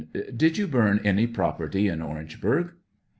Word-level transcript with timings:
Did 0.35 0.57
you 0.57 0.67
burn 0.67 0.99
any 1.03 1.27
property 1.27 1.87
in 1.87 2.01
Orangeburg 2.01 2.71